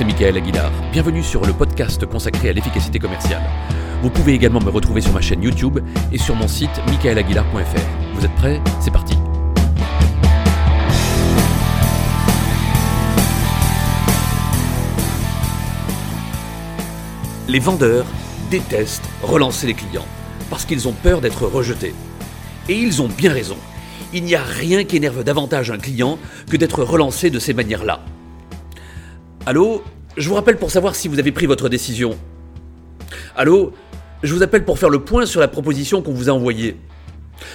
[0.00, 0.72] c'est Michael Aguilar.
[0.92, 3.42] Bienvenue sur le podcast consacré à l'efficacité commerciale.
[4.00, 5.78] Vous pouvez également me retrouver sur ma chaîne YouTube
[6.10, 8.14] et sur mon site michaelaguilar.fr.
[8.14, 8.62] Vous êtes prêts?
[8.80, 9.14] C'est parti
[17.46, 18.06] Les vendeurs
[18.50, 20.06] détestent relancer les clients
[20.48, 21.94] parce qu'ils ont peur d'être rejetés.
[22.70, 23.58] Et ils ont bien raison.
[24.14, 26.18] Il n'y a rien qui énerve davantage un client
[26.50, 28.00] que d'être relancé de ces manières-là.
[29.44, 29.82] Allô?
[30.16, 32.18] Je vous rappelle pour savoir si vous avez pris votre décision.
[33.36, 33.72] Allô
[34.22, 36.76] Je vous appelle pour faire le point sur la proposition qu'on vous a envoyée.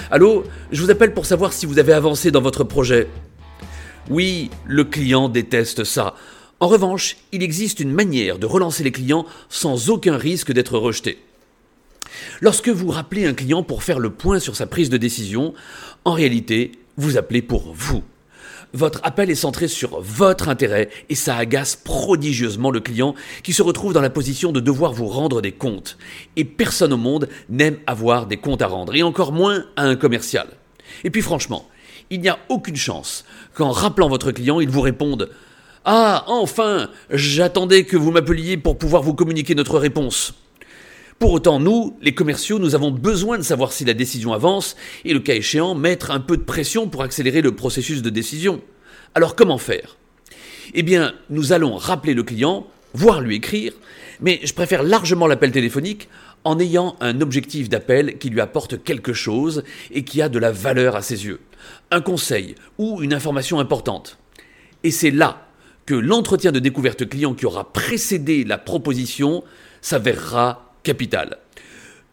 [0.10, 3.08] Allô Je vous appelle pour savoir si vous avez avancé dans votre projet.
[4.10, 6.16] Oui, le client déteste ça.
[6.62, 11.20] En revanche, il existe une manière de relancer les clients sans aucun risque d'être rejeté.
[12.40, 15.54] Lorsque vous rappelez un client pour faire le point sur sa prise de décision,
[16.06, 18.04] en réalité, vous appelez pour vous.
[18.76, 23.62] Votre appel est centré sur votre intérêt et ça agace prodigieusement le client qui se
[23.62, 25.98] retrouve dans la position de devoir vous rendre des comptes.
[26.36, 29.96] Et personne au monde n'aime avoir des comptes à rendre, et encore moins à un
[29.96, 30.48] commercial.
[31.06, 31.70] Et puis franchement,
[32.10, 35.30] il n'y a aucune chance qu'en rappelant votre client, il vous réponde
[35.86, 40.34] Ah, enfin, j'attendais que vous m'appeliez pour pouvoir vous communiquer notre réponse.
[41.18, 45.14] Pour autant, nous, les commerciaux, nous avons besoin de savoir si la décision avance et,
[45.14, 48.62] le cas échéant, mettre un peu de pression pour accélérer le processus de décision.
[49.18, 49.96] Alors comment faire?
[50.74, 53.72] Eh bien, nous allons rappeler le client, voire lui écrire,
[54.20, 56.10] mais je préfère largement l'appel téléphonique
[56.44, 60.52] en ayant un objectif d'appel qui lui apporte quelque chose et qui a de la
[60.52, 61.40] valeur à ses yeux.
[61.92, 64.18] Un conseil ou une information importante.
[64.84, 65.48] Et c'est là
[65.86, 69.46] que l'entretien de découverte client qui aura précédé la proposition
[69.80, 71.38] s'avérera capital.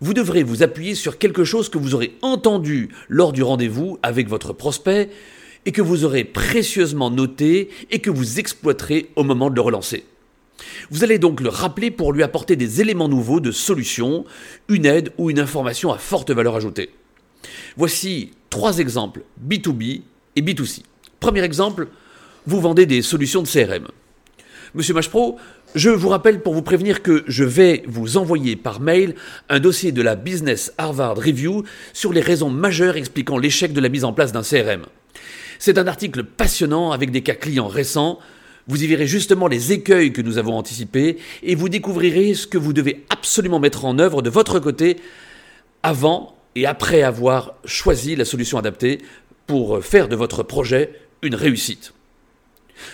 [0.01, 4.29] Vous devrez vous appuyer sur quelque chose que vous aurez entendu lors du rendez-vous avec
[4.29, 5.11] votre prospect
[5.67, 10.05] et que vous aurez précieusement noté et que vous exploiterez au moment de le relancer.
[10.91, 14.25] Vous allez donc le rappeler pour lui apporter des éléments nouveaux de solution,
[14.69, 16.91] une aide ou une information à forte valeur ajoutée.
[17.77, 20.03] Voici trois exemples B2B
[20.37, 20.83] et B2C.
[21.21, 21.89] Premier exemple,
[22.47, 23.89] vous vendez des solutions de CRM.
[24.75, 25.39] Monsieur Machpro,
[25.75, 29.15] je vous rappelle pour vous prévenir que je vais vous envoyer par mail
[29.49, 33.89] un dossier de la Business Harvard Review sur les raisons majeures expliquant l'échec de la
[33.89, 34.87] mise en place d'un CRM.
[35.59, 38.19] C'est un article passionnant avec des cas clients récents.
[38.69, 42.59] Vous y verrez justement les écueils que nous avons anticipés et vous découvrirez ce que
[42.59, 44.97] vous devez absolument mettre en œuvre de votre côté
[45.83, 48.99] avant et après avoir choisi la solution adaptée
[49.47, 51.93] pour faire de votre projet une réussite.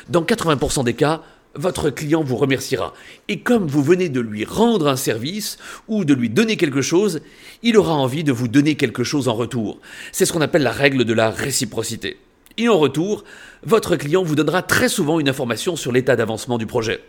[0.08, 1.22] Dans 80% des cas,
[1.54, 2.94] votre client vous remerciera.
[3.28, 7.20] Et comme vous venez de lui rendre un service ou de lui donner quelque chose,
[7.62, 9.80] il aura envie de vous donner quelque chose en retour.
[10.12, 12.18] C'est ce qu'on appelle la règle de la réciprocité.
[12.56, 13.24] Et en retour,
[13.64, 17.00] votre client vous donnera très souvent une information sur l'état d'avancement du projet.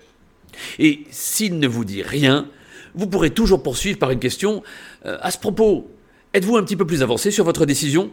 [0.78, 2.48] Et s'il ne vous dit rien,
[2.96, 4.64] vous pourrez toujours poursuivre par une question
[5.06, 5.92] euh, à ce propos.
[6.34, 8.12] Êtes-vous un petit peu plus avancé sur votre décision?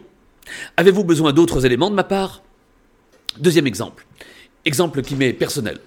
[0.77, 2.41] Avez-vous besoin d'autres éléments de ma part?
[3.39, 4.05] Deuxième exemple.
[4.65, 5.79] Exemple qui m'est personnel.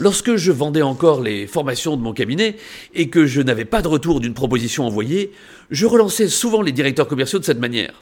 [0.00, 2.56] Lorsque je vendais encore les formations de mon cabinet
[2.94, 5.30] et que je n'avais pas de retour d'une proposition envoyée,
[5.70, 7.92] je relançais souvent les directeurs commerciaux de cette manière.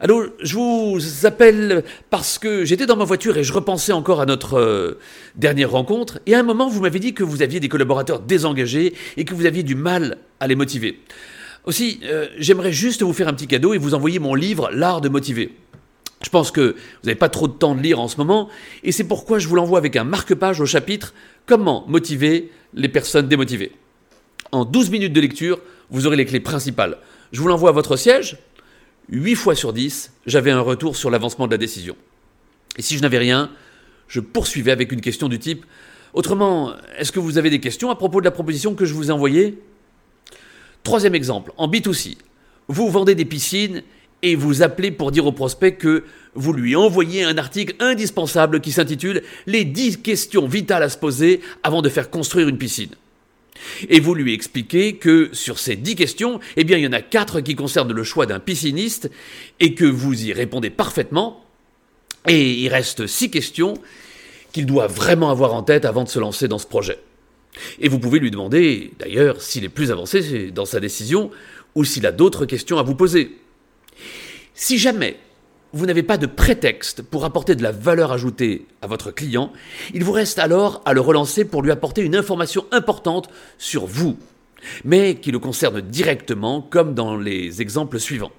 [0.00, 4.26] Alors, je vous appelle parce que j'étais dans ma voiture et je repensais encore à
[4.26, 4.98] notre euh,
[5.36, 6.18] dernière rencontre.
[6.26, 9.34] Et à un moment, vous m'avez dit que vous aviez des collaborateurs désengagés et que
[9.34, 11.00] vous aviez du mal à les motiver.
[11.64, 15.00] Aussi, euh, j'aimerais juste vous faire un petit cadeau et vous envoyer mon livre L'art
[15.00, 15.52] de motiver.
[16.24, 18.48] Je pense que vous n'avez pas trop de temps de lire en ce moment,
[18.82, 21.12] et c'est pourquoi je vous l'envoie avec un marque-page au chapitre
[21.46, 23.72] Comment motiver les personnes démotivées.
[24.50, 26.96] En 12 minutes de lecture, vous aurez les clés principales.
[27.32, 28.38] Je vous l'envoie à votre siège.
[29.10, 31.94] 8 fois sur 10, j'avais un retour sur l'avancement de la décision.
[32.78, 33.50] Et si je n'avais rien,
[34.08, 35.66] je poursuivais avec une question du type
[36.14, 39.08] Autrement, est-ce que vous avez des questions à propos de la proposition que je vous
[39.08, 39.58] ai envoyée?
[40.84, 42.16] Troisième exemple, en B2C.
[42.68, 43.82] Vous vendez des piscines
[44.24, 46.02] et vous appelez pour dire au prospect que
[46.34, 51.42] vous lui envoyez un article indispensable qui s'intitule Les 10 questions vitales à se poser
[51.62, 52.90] avant de faire construire une piscine.
[53.90, 57.42] Et vous lui expliquez que sur ces 10 questions, eh il y en a 4
[57.42, 59.10] qui concernent le choix d'un pisciniste
[59.60, 61.44] et que vous y répondez parfaitement.
[62.26, 63.74] Et il reste 6 questions
[64.52, 66.98] qu'il doit vraiment avoir en tête avant de se lancer dans ce projet.
[67.78, 71.30] Et vous pouvez lui demander, d'ailleurs, s'il est plus avancé dans sa décision
[71.74, 73.36] ou s'il a d'autres questions à vous poser.
[74.56, 75.16] Si jamais
[75.72, 79.52] vous n'avez pas de prétexte pour apporter de la valeur ajoutée à votre client,
[79.92, 83.28] il vous reste alors à le relancer pour lui apporter une information importante
[83.58, 84.16] sur vous,
[84.84, 88.30] mais qui le concerne directement comme dans les exemples suivants.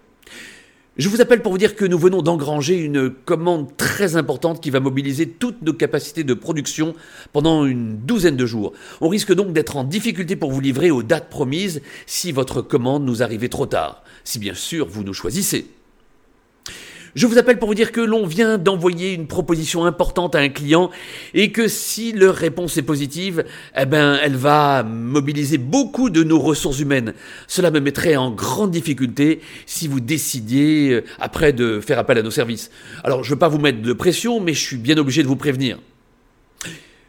[0.95, 4.69] Je vous appelle pour vous dire que nous venons d'engranger une commande très importante qui
[4.69, 6.95] va mobiliser toutes nos capacités de production
[7.33, 8.71] pendant une douzaine de jours.
[9.01, 13.03] On risque donc d'être en difficulté pour vous livrer aux dates promises si votre commande
[13.03, 15.67] nous arrivait trop tard, si bien sûr vous nous choisissez.
[17.15, 20.49] Je vous appelle pour vous dire que l'on vient d'envoyer une proposition importante à un
[20.49, 20.91] client
[21.33, 23.45] et que si leur réponse est positive,
[23.77, 27.13] eh ben, elle va mobiliser beaucoup de nos ressources humaines.
[27.47, 32.21] Cela me mettrait en grande difficulté si vous décidiez euh, après de faire appel à
[32.21, 32.69] nos services.
[33.05, 35.27] Alors, je ne veux pas vous mettre de pression, mais je suis bien obligé de
[35.29, 35.79] vous prévenir.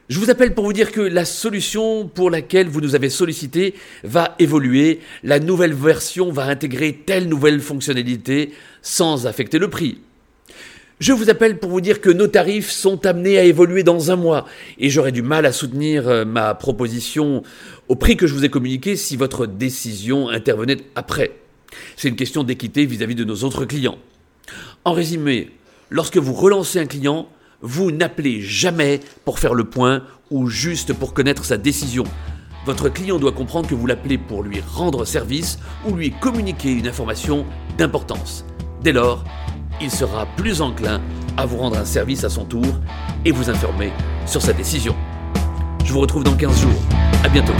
[0.08, 3.74] Je vous appelle pour vous dire que la solution pour laquelle vous nous avez sollicité
[4.04, 5.00] va évoluer.
[5.24, 9.98] La nouvelle version va intégrer telle nouvelle fonctionnalité sans affecter le prix.
[11.00, 14.16] Je vous appelle pour vous dire que nos tarifs sont amenés à évoluer dans un
[14.16, 14.46] mois
[14.78, 17.42] et j'aurais du mal à soutenir euh, ma proposition
[17.88, 21.32] au prix que je vous ai communiqué si votre décision intervenait après.
[21.96, 23.98] C'est une question d'équité vis-à-vis de nos autres clients.
[24.84, 25.50] En résumé,
[25.90, 27.28] lorsque vous relancez un client,
[27.62, 32.04] vous n'appelez jamais pour faire le point ou juste pour connaître sa décision.
[32.66, 36.88] Votre client doit comprendre que vous l'appelez pour lui rendre service ou lui communiquer une
[36.88, 37.46] information
[37.78, 38.44] d'importance.
[38.82, 39.24] Dès lors,
[39.80, 41.00] il sera plus enclin
[41.36, 42.66] à vous rendre un service à son tour
[43.24, 43.92] et vous informer
[44.26, 44.96] sur sa décision.
[45.84, 46.82] Je vous retrouve dans 15 jours.
[47.22, 47.52] À bientôt.